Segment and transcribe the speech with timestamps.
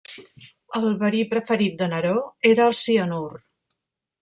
[0.79, 2.17] El verí preferit de Neró
[2.53, 3.31] era el cianur.